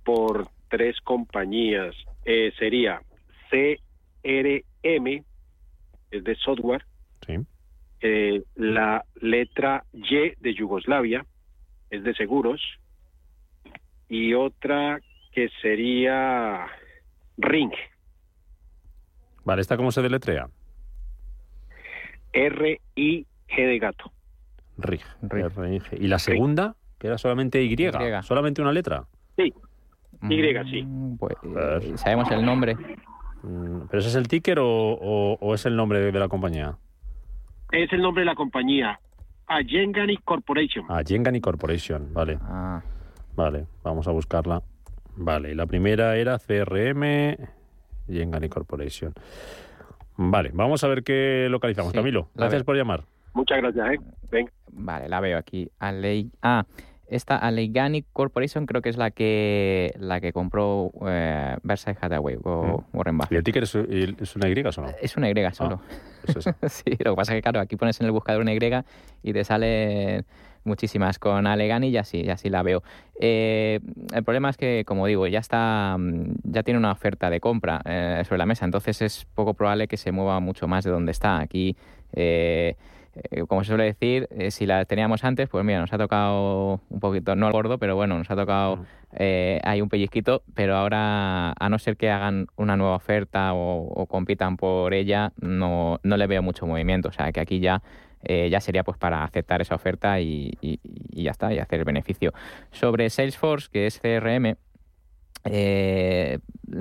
[0.04, 1.94] por tres compañías,
[2.24, 3.02] eh, sería
[3.50, 5.24] CRM,
[6.10, 6.84] es de software,
[7.26, 7.34] Sí.
[8.02, 11.24] eh, la letra Y de Yugoslavia,
[11.90, 12.60] es de seguros,
[14.08, 15.00] y otra
[15.32, 16.66] que sería
[17.36, 17.72] Ring,
[19.44, 20.48] Vale, ¿esta cómo se deletrea?
[22.32, 24.12] R-I-G de gato.
[24.78, 25.00] RIG.
[25.30, 25.98] R-I-G.
[26.00, 26.76] ¿Y la segunda?
[26.98, 28.22] Que era solamente y, Y.
[28.22, 29.04] solamente una letra.
[29.36, 29.52] Sí,
[30.28, 30.82] Y, sí.
[30.82, 31.34] Mm, Pues,
[32.00, 32.76] sabemos el nombre.
[33.42, 36.76] Mm, ¿Pero ese es el ticker o, o- o es el nombre de, la compañía?
[37.72, 38.98] Es el nombre de la compañía,
[39.46, 40.84] Allengani Corporation.
[40.88, 42.38] Ah, Gengani Corporation, vale.
[42.42, 42.82] Ah,
[43.36, 44.60] Vale, vamos a buscarla.
[45.16, 47.36] Vale, la primera era CRM,
[48.08, 49.14] Gengani Corporation.
[50.16, 51.92] Vale, vamos a ver qué localizamos.
[51.92, 52.66] Sí, Camilo, gracias veo.
[52.66, 53.04] por llamar.
[53.32, 53.98] Muchas gracias, ¿eh?
[54.30, 54.52] Venga.
[54.72, 55.70] vale, la veo aquí.
[55.78, 56.64] Alei- ah,
[57.10, 62.84] esta Alleghany Corporation creo que es la que la que compró eh, Versailles Hathaway o
[62.92, 64.86] Warren ¿Y el ticker es, es una Y o no?
[65.02, 65.80] Es una Y solo.
[66.26, 66.46] Eso es.
[66.72, 68.60] sí, lo que pasa es que, claro, aquí pones en el buscador una Y
[69.22, 70.24] y te salen
[70.64, 72.82] muchísimas con Alleghany y así, y así la veo.
[73.20, 73.80] Eh,
[74.14, 77.80] el problema es que, como digo, ya está, mm, ya tiene una oferta de compra
[77.84, 81.12] eh, sobre la mesa, entonces es poco probable que se mueva mucho más de donde
[81.12, 81.40] está.
[81.40, 81.76] Aquí,
[82.12, 82.76] eh,
[83.14, 86.80] eh, como se suele decir, eh, si la teníamos antes, pues mira, nos ha tocado
[86.88, 90.76] un poquito, no al gordo, pero bueno, nos ha tocado eh, hay un pellizquito, pero
[90.76, 95.98] ahora, a no ser que hagan una nueva oferta o, o compitan por ella, no,
[96.04, 97.08] no le veo mucho movimiento.
[97.08, 97.82] O sea, que aquí ya,
[98.22, 101.80] eh, ya sería pues para aceptar esa oferta y, y- y ya está, y hacer
[101.80, 102.32] el beneficio.
[102.70, 104.56] Sobre Salesforce, que es CRM,
[105.44, 106.38] eh,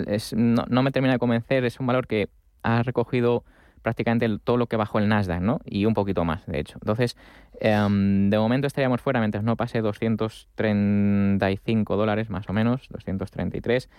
[0.07, 2.29] es- no, no me termina de convencer, es un valor que
[2.63, 3.43] ha recogido
[3.81, 5.59] prácticamente todo lo que bajó el Nasdaq, ¿no?
[5.65, 6.77] Y un poquito más, de hecho.
[6.81, 7.15] Entonces,
[7.59, 13.89] em, de momento estaríamos fuera mientras no pase 235 dólares más o menos, 233.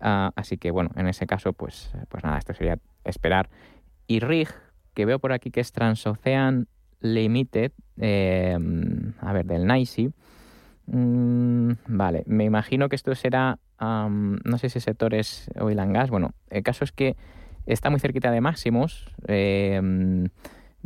[0.00, 3.48] Ah, así que bueno, en ese caso, pues, pues nada, esto sería esperar.
[4.06, 4.48] Y RIG,
[4.94, 6.68] que veo por aquí que es Transocean
[7.00, 10.10] Limited, em, a ver, del NICE.
[10.86, 16.10] Mm, vale, me imagino que esto será, no sé si sectores oil and gas.
[16.10, 17.16] Bueno, el caso es que
[17.68, 19.06] está muy cerquita de máximos.
[19.26, 20.28] em,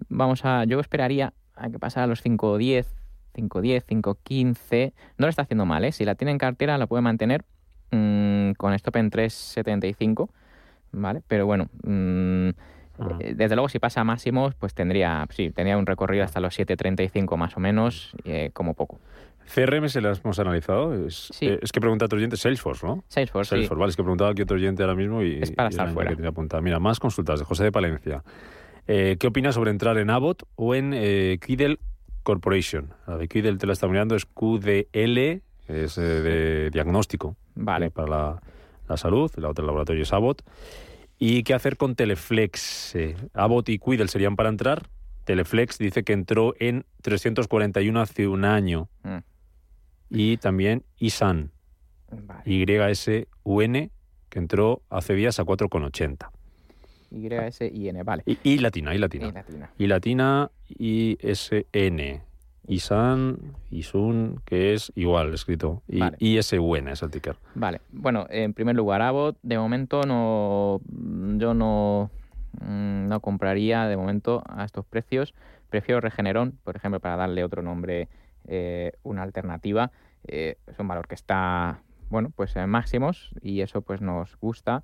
[0.08, 2.86] vamos a, yo esperaría a que pasara a los 5.10,
[3.34, 4.92] 5.10, 5.15.
[5.18, 5.92] No lo está haciendo mal, ¿eh?
[5.92, 7.44] Si la tiene en cartera la puede mantener
[7.90, 10.28] mm, con stop en 3.75,
[10.92, 11.22] ¿vale?
[11.26, 12.48] Pero bueno, mm,
[13.20, 16.58] eh, desde luego si pasa a máximos, pues tendría, sí, tendría un recorrido hasta los
[16.58, 19.00] 7.35 más o menos, eh, como poco.
[19.46, 20.94] CRM se las hemos analizado.
[21.06, 21.46] Es, Sí.
[21.46, 23.04] eh, es que pregunta otro oyente, Salesforce, ¿no?
[23.08, 23.54] Salesforce, sí.
[23.56, 25.38] Salesforce, vale, es que preguntaba aquí otro oyente ahora mismo y.
[25.42, 26.10] Es para y estar fuera.
[26.10, 26.62] que tenía apuntado.
[26.62, 28.22] Mira, más consultas de José de Palencia.
[28.86, 31.38] Eh, ¿Qué opinas sobre entrar en Abbott o en eh,
[32.22, 32.94] Corporation?
[33.06, 37.90] La de Quidel te la está mirando, es QDL, es eh, de diagnóstico Vale.
[37.90, 38.42] para la,
[38.88, 39.30] la salud.
[39.36, 40.42] La otra laboratorio es Abbott.
[41.18, 42.96] ¿Y qué hacer con Teleflex?
[43.34, 44.82] Abbott y Quidel serían para entrar.
[45.24, 48.88] Teleflex dice que entró en 341 hace un año.
[49.04, 49.18] Mm.
[50.12, 51.50] Y también ISAN,
[52.10, 52.42] Vale.
[52.44, 53.90] YSUN,
[54.28, 56.30] que entró hace días a 4,80.
[57.10, 58.22] Y-S-I-N, vale.
[58.26, 59.26] Y, y latina, y latina.
[59.26, 59.70] Y latina.
[59.78, 62.22] Y latina, ISN.
[62.68, 63.38] ISAN,
[63.70, 65.82] ISUN, que es igual escrito.
[65.88, 66.16] Y Vale.
[66.20, 67.36] ISUN es el ticker.
[67.54, 70.80] Vale, bueno, en primer lugar, Abbott, de momento no,
[71.38, 72.10] yo no,
[72.60, 75.34] mm, no compraría de momento a estos precios.
[75.70, 78.08] Prefiero Regeneron, por ejemplo, para darle otro nombre,
[78.46, 79.90] eh, una alternativa.
[80.26, 84.82] Eh, es un valor que está, bueno, pues en máximos y eso pues nos gusta.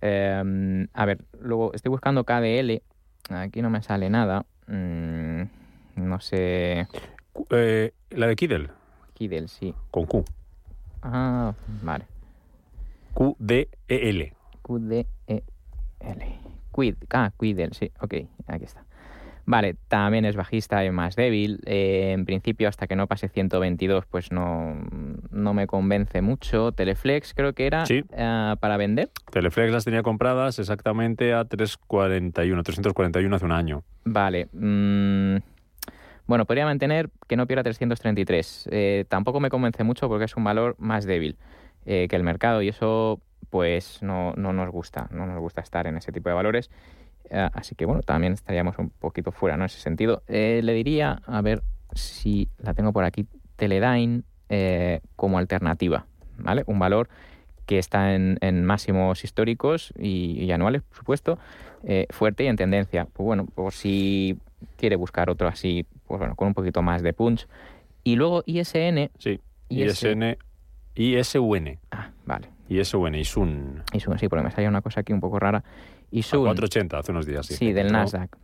[0.00, 2.82] Eh, a ver, luego estoy buscando KDL,
[3.30, 4.44] aquí no me sale nada.
[4.66, 5.42] Mm,
[5.96, 6.86] no sé,
[7.50, 8.70] eh, la de Kidel,
[9.14, 9.74] Kidel, sí.
[9.90, 10.24] con Q.
[11.02, 12.04] Ah, vale.
[13.14, 14.34] Q-D-E-L.
[14.62, 16.38] Q-D-E-L.
[16.72, 18.14] Quid, ah, Quidel, sí, ok,
[18.46, 18.85] aquí está.
[19.48, 21.60] Vale, también es bajista y más débil.
[21.66, 24.74] Eh, en principio, hasta que no pase 122, pues no,
[25.30, 26.72] no me convence mucho.
[26.72, 28.02] Teleflex creo que era Sí.
[28.18, 29.08] ah, para vender.
[29.30, 33.84] Teleflex las tenía compradas exactamente a 341, 341 hace un año.
[34.04, 34.48] Vale.
[34.52, 35.36] mm,
[36.26, 38.68] bueno, podría mantener que no pierda 333.
[38.72, 41.36] Eh, tampoco me convence mucho porque es un valor más débil
[41.84, 45.06] eh, que el mercado y eso pues no, no nos gusta.
[45.12, 46.68] No nos gusta estar en ese tipo de valores.
[47.30, 49.64] Eh, así que bueno, también estaríamos un poquito fuera ¿no?
[49.64, 50.22] en ese sentido.
[50.28, 51.62] Eh, le diría, a ver
[51.92, 56.06] si la tengo por aquí, Teledyne eh, como alternativa.
[56.38, 56.64] ¿Vale?
[56.66, 57.08] Un valor
[57.64, 61.38] que está en, en máximos históricos y, y anuales, por supuesto,
[61.84, 63.06] eh, fuerte y en tendencia.
[63.12, 64.38] Pues bueno, por si
[64.76, 67.46] quiere buscar otro así, pues bueno, con un poquito más de punch.
[68.04, 69.10] Y luego ISN.
[69.18, 69.40] Sí.
[69.68, 70.02] IS.
[70.02, 70.36] ISN,
[70.94, 71.78] ISUN.
[71.90, 72.48] Ah, vale.
[72.68, 73.82] ISUN, ISUN.
[73.92, 75.64] ISUN, sí, porque me salía una cosa aquí un poco rara.
[76.12, 76.44] A ISUN.
[76.44, 77.46] 480 hace unos días.
[77.46, 77.98] Sí, Sí, del ¿no?
[77.98, 78.36] Nasdaq.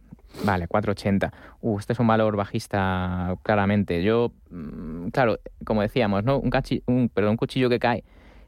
[0.45, 1.33] Vale, 480.
[1.61, 4.03] Uh, este es un valor bajista claramente.
[4.03, 6.39] Yo, mm, claro, como decíamos, ¿no?
[6.39, 8.03] Un, cachi- un, perdón, un cuchillo que cae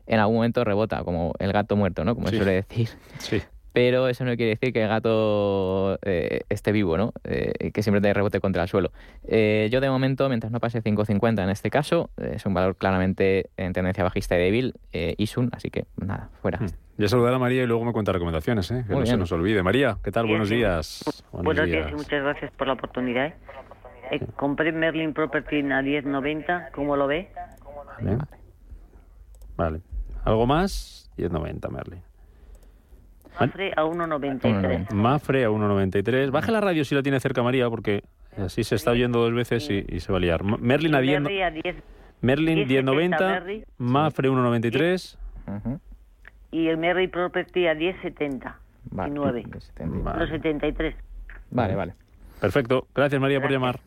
[0.06, 2.14] en algún momento rebota, como el gato muerto, ¿no?
[2.14, 2.32] Como Sí.
[2.32, 2.88] se suele decir.
[3.18, 3.42] Sí.
[3.74, 7.12] Pero eso no quiere decir que el gato eh, esté vivo, ¿no?
[7.24, 8.92] Eh, que siempre te rebote contra el suelo.
[9.26, 12.76] Eh, yo de momento, mientras no pase 5.50 en este caso, eh, es un valor
[12.76, 16.58] claramente en tendencia bajista y débil, eh, ISUN, así que nada, fuera.
[16.60, 16.66] Hmm.
[16.96, 18.84] Ya saludar a María y luego me cuenta recomendaciones, ¿eh?
[18.86, 19.62] que Muy no se nos olvide.
[19.62, 20.24] María, ¿qué tal?
[20.24, 20.60] Bien, Buenos bien.
[20.60, 21.04] días.
[21.32, 23.26] Buenos días y muchas gracias por la oportunidad.
[23.26, 23.34] ¿eh?
[24.12, 27.32] Eh, compré Merlin Property a 10.90, ¿cómo lo ve?
[28.00, 28.18] Vale.
[29.56, 29.80] Vale.
[30.24, 31.10] ¿Algo más?
[31.16, 32.02] 10.90, Merlin.
[33.40, 34.92] Mafre a 1.93.
[34.92, 36.30] Mafre a 1.93.
[36.30, 38.04] Baje la radio si la tiene cerca María, porque
[38.38, 40.44] así se está oyendo dos veces y, y se va a liar.
[40.44, 41.76] Merlin a 10, Merlin a 10
[42.20, 43.64] Merlin 10.70 10.90, Merlin.
[43.78, 45.16] Mafre 1.93.
[45.48, 45.80] Ujú.
[46.54, 48.54] Y el Merlin Property a 10.70
[48.92, 49.44] Vale, y 9.
[49.48, 49.98] de 70.
[50.02, 50.40] Vale.
[50.40, 50.94] 1.73.
[51.50, 51.94] Vale, vale.
[52.40, 52.86] Perfecto.
[52.94, 53.80] Gracias María por llamar.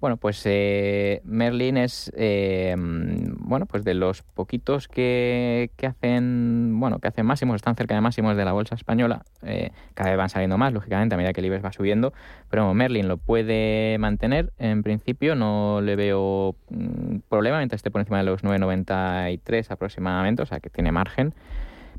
[0.00, 6.98] Bueno, pues eh, Merlin es eh, bueno, pues de los poquitos que, que hacen bueno,
[6.98, 9.22] que hacen máximos, están cerca de máximos de la bolsa española.
[9.42, 12.12] Eh, cada vez van saliendo más, lógicamente, a medida que el IBEX va subiendo.
[12.48, 14.52] Pero Merlin lo puede mantener.
[14.58, 20.42] En principio no le veo mm, problema mientras esté por encima de los 9.93 aproximadamente,
[20.42, 21.34] o sea que tiene margen.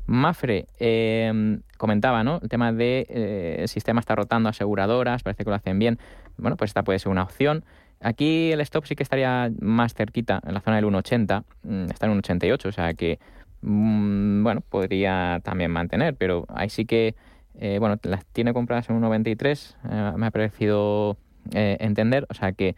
[0.06, 2.40] Mafre eh, comentaba, ¿no?
[2.42, 5.98] El tema de eh, el sistema está rotando aseguradoras, parece que lo hacen bien.
[6.36, 7.64] Bueno, pues esta puede ser una opción.
[8.02, 12.06] Aquí el stop sí que estaría más cerquita, en la zona del 1,80, mm, está
[12.06, 13.20] en 1,88, o sea que,
[13.62, 17.14] mm, bueno, podría también mantener, pero ahí sí que,
[17.54, 21.16] eh, bueno, las tiene compradas en 1,93, eh, me ha parecido
[21.52, 22.74] eh, entender, o sea que,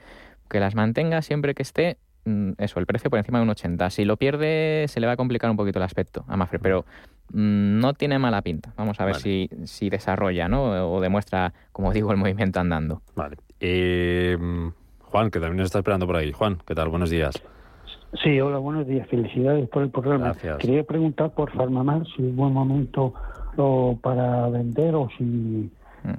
[0.51, 3.89] que las mantenga siempre que esté, mm, eso, el precio por encima de 1,80.
[3.91, 6.85] Si lo pierde, se le va a complicar un poquito el aspecto a Mafre, pero
[7.33, 8.73] no tiene mala pinta.
[8.77, 9.23] Vamos a ver Vale.
[9.23, 10.93] si, si desarrolla, ¿no?
[10.93, 13.03] O demuestra, como digo, el movimiento andando.
[13.17, 13.37] Vale.
[13.61, 14.37] Eh,
[15.01, 16.33] Juan, que también nos está esperando por ahí.
[16.33, 16.89] Juan, ¿qué tal?
[16.89, 17.35] Buenos días.
[18.23, 19.09] Sí, hola, buenos días.
[19.09, 20.27] Felicidades por el programa.
[20.27, 20.59] Gracias.
[20.59, 23.13] Quería preguntar por Farmamar si es buen momento
[23.57, 25.71] o para vender o si,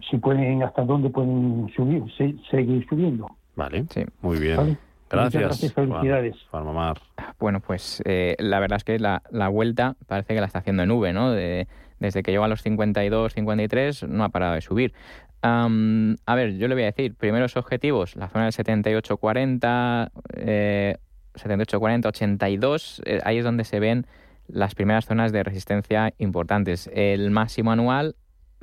[0.10, 3.28] si pueden, hasta dónde pueden subir, se- seguir subiendo.
[3.56, 3.86] Vale.
[3.90, 4.04] Sí.
[4.22, 4.58] Muy bien.
[4.58, 4.78] Vale.
[5.10, 5.44] Gracias.
[5.44, 5.90] Gracias, Juan.
[5.90, 6.36] felicidades.
[6.50, 6.98] Farmamar.
[7.40, 10.84] Bueno, pues eh, la verdad es que la, la vuelta parece que la está haciendo
[10.84, 11.32] en V, ¿no?
[11.32, 11.68] De-
[12.00, 14.94] desde que llegó a los 52, 53, no ha parado de subir.
[15.42, 20.98] A ver, yo le voy a decir, primeros objetivos, la zona del 78-40, eh,
[21.36, 24.08] 78-40, 82, eh, ahí es donde se ven
[24.48, 26.90] las primeras zonas de resistencia importantes.
[26.94, 28.16] El máximo anual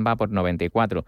[0.05, 1.05] va por 94.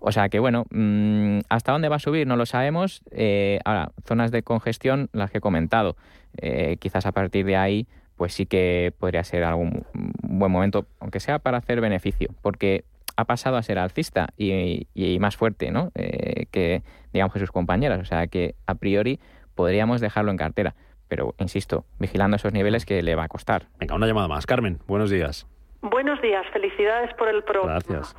[0.00, 3.02] O sea que bueno, mm, hasta dónde va a subir no lo sabemos.
[3.10, 5.96] Eh, ahora, zonas de congestión, las que he comentado,
[6.40, 9.84] Eh, quizás a partir de ahí, pues sí que podría ser algún
[10.22, 12.84] buen momento, aunque sea para hacer beneficio, porque
[13.16, 15.90] ha pasado a ser alcista y, y más fuerte, ¿no?
[15.94, 16.82] Eh, que,
[17.12, 17.98] digamos, que sus compañeras.
[18.00, 19.18] O sea, que a priori
[19.54, 20.74] podríamos dejarlo en cartera.
[21.08, 23.66] Pero, insisto, vigilando esos niveles que le va a costar.
[23.80, 24.46] Venga, una llamada más.
[24.46, 25.46] Carmen, buenos días.
[25.80, 27.80] Buenos días, felicidades por el programa.
[27.88, 28.14] Gracias.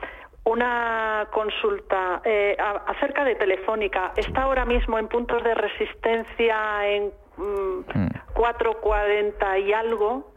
[0.49, 4.13] Una consulta eh, a- acerca de Telefónica.
[4.15, 7.81] Está ahora mismo en puntos de resistencia en mm,
[8.33, 10.31] 4.40 y algo.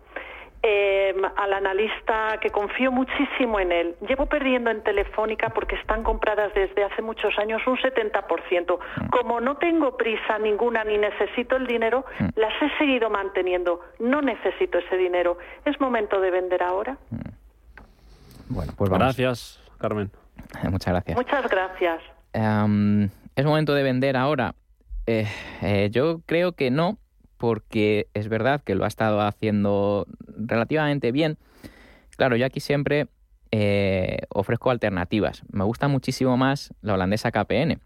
[0.64, 3.96] Eh, al analista que confío muchísimo en él.
[4.06, 8.78] Llevo perdiendo en Telefónica porque están compradas desde hace muchos años un 70%.
[9.10, 12.04] Como no tengo prisa ninguna ni necesito el dinero,
[12.36, 13.80] las he seguido manteniendo.
[13.98, 15.36] No necesito ese dinero.
[15.64, 16.96] ¿Es momento de vender ahora?
[18.48, 19.04] Bueno, pues vamos.
[19.16, 20.10] Gracias, Carmen.
[20.70, 21.16] Muchas gracias.
[21.16, 22.00] Muchas gracias.
[22.32, 24.54] Em, ¿Es momento de vender ahora?
[25.06, 25.26] Eh,
[25.60, 26.98] eh, yo creo que no,
[27.36, 30.06] porque es verdad que lo ha estado haciendo
[30.38, 31.36] relativamente bien.
[32.16, 33.08] Claro, yo aquí siempre
[33.50, 35.42] eh, ofrezco alternativas.
[35.50, 37.80] Me gusta muchísimo más la holandesa KPN.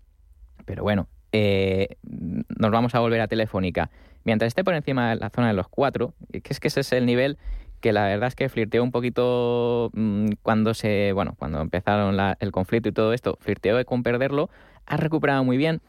[0.67, 3.91] Pero bueno, eh, nos vamos a volver a Telefónica.
[4.25, 6.93] Mientras esté por encima de la zona de los cuatro, que es que ese es
[6.93, 7.39] el nivel
[7.81, 12.37] que la verdad es que flirteó un poquito mm, cuando se, bueno, cuando empezaron la-
[12.41, 14.51] el conflicto y todo esto, flirteó con perderlo,
[14.87, 15.81] ha recuperado muy bien,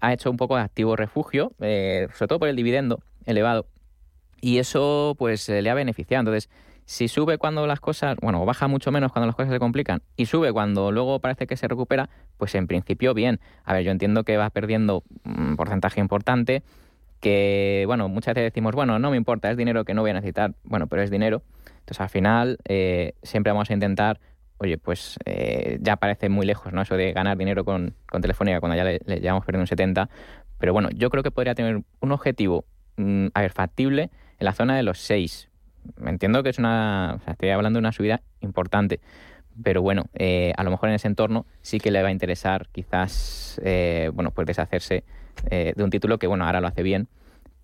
[0.00, 3.66] ha hecho un poco de activo refugio, eh, sobre todo por el dividendo elevado,
[4.40, 6.20] y eso pues eh, le ha beneficiado.
[6.20, 6.50] Entonces,
[6.84, 10.26] si sube cuando las cosas, bueno, baja mucho menos cuando las cosas se complican y
[10.26, 13.40] sube cuando luego parece que se recupera, pues en principio bien.
[13.64, 16.62] A ver, yo entiendo que va perdiendo un porcentaje importante,
[17.26, 20.14] que, bueno, muchas veces decimos, bueno, no me importa, es dinero que no voy a
[20.14, 20.54] necesitar.
[20.62, 21.42] Bueno, pero es dinero.
[21.80, 24.20] Entonces, al final, eh, siempre vamos a intentar,
[24.58, 26.82] oye, pues eh, ya parece muy lejos, ¿no?
[26.82, 30.08] Eso de ganar dinero con, con Telefónica cuando ya le, le llevamos perdiendo un 70.
[30.58, 32.64] Pero bueno, yo creo que podría tener un objetivo,
[32.96, 35.48] mm, a ver, factible en la zona de los 6.
[36.06, 39.00] Entiendo que es una, estoy hablando de una subida importante.
[39.64, 42.68] Pero bueno, eh, a lo mejor en ese entorno sí que le va a interesar
[42.70, 43.60] quizás,
[44.12, 45.02] bueno, pues deshacerse
[45.50, 47.08] eh, de un título que, bueno, ahora lo hace bien,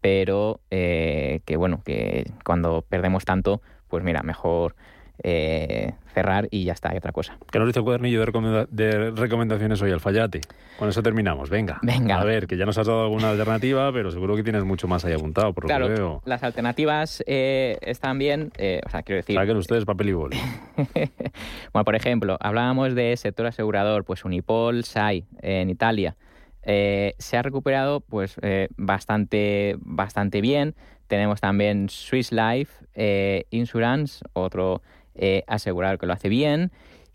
[0.01, 4.75] pero eh, que, bueno, que cuando perdemos tanto, pues mira, mejor
[5.25, 7.37] eh, cerrar y ya está, hay otra cosa.
[7.53, 10.41] Que nos dice el cuadernillo de, recomenda- de recomendaciones hoy, Alfayate.
[10.79, 11.79] Con eso terminamos, venga.
[11.83, 12.21] Venga.
[12.21, 15.05] A ver, que ya nos has dado alguna alternativa, pero seguro que tienes mucho más
[15.05, 16.23] ahí apuntado, por lo que veo.
[16.25, 19.37] las alternativas eh, están bien, eh, o sea, quiero decir...
[19.37, 20.37] Saquen ustedes papel y boli.
[21.73, 26.17] Bueno, por ejemplo, hablábamos de sector asegurador, pues Unipol, SAI, en Italia.
[26.65, 30.75] Eh, se ha recuperado pues eh, bastante, bastante bien.
[31.07, 34.83] Tenemos también Swiss Life eh, Insurance, otro
[35.47, 36.71] asegurador que lo hace bien.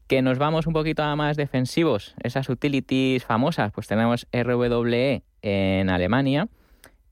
[0.07, 5.89] Que nos vamos un poquito a más defensivos, esas utilities famosas, pues tenemos RWE en
[5.89, 6.47] Alemania,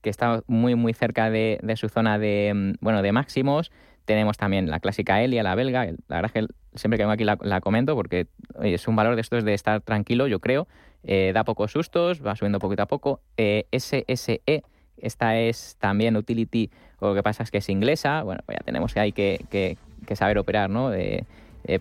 [0.00, 3.70] que está muy muy cerca de, su zona de mm, bueno de máximos.
[4.06, 5.84] Tenemos también la clásica Elia, la belga.
[6.08, 8.28] La verdad es que siempre que vengo aquí la, comento porque
[8.62, 10.68] es un valor de estos de estar tranquilo, yo creo.
[11.08, 13.20] Eh, da pocos sustos, va subiendo poquito a poco.
[13.36, 14.64] Eh, SSE,
[14.96, 16.68] esta es también utility,
[17.00, 18.24] lo que pasa es que es inglesa.
[18.24, 19.78] Bueno, pues ya tenemos que hay que,
[20.14, 20.92] saber operar, ¿no?
[20.92, 21.24] Eh,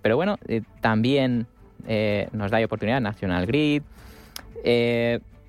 [0.01, 0.37] pero bueno,
[0.79, 1.47] también
[2.31, 3.81] nos da oportunidad National Grid.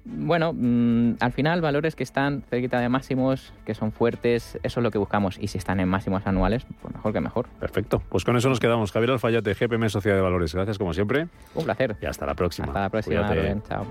[0.09, 4.85] Bueno, mm, al final valores que están cerquita de máximos, que son fuertes, eso es
[4.85, 5.37] lo que buscamos.
[5.41, 7.49] Y si están en máximos anuales, pues mejor que mejor.
[7.59, 8.01] Perfecto.
[8.09, 8.93] Pues con eso nos quedamos.
[8.93, 10.55] Javier Alfayate, GPM Sociedad de Valores.
[10.55, 11.27] Gracias como siempre.
[11.55, 11.97] Un placer.
[12.01, 12.69] Y hasta la próxima.
[12.69, 13.29] Hasta la próxima.
[13.69, 13.87] Chao.